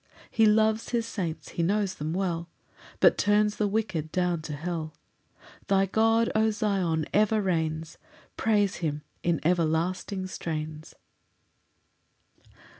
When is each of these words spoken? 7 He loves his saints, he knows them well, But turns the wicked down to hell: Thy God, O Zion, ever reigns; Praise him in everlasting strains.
7 0.31 0.31
He 0.31 0.45
loves 0.47 0.89
his 0.89 1.05
saints, 1.05 1.49
he 1.49 1.61
knows 1.61 1.93
them 1.93 2.11
well, 2.11 2.49
But 2.99 3.19
turns 3.19 3.57
the 3.57 3.67
wicked 3.67 4.11
down 4.11 4.41
to 4.41 4.53
hell: 4.53 4.95
Thy 5.67 5.85
God, 5.85 6.31
O 6.33 6.49
Zion, 6.49 7.05
ever 7.13 7.39
reigns; 7.39 7.99
Praise 8.35 8.77
him 8.77 9.03
in 9.21 9.39
everlasting 9.43 10.25
strains. 10.25 10.95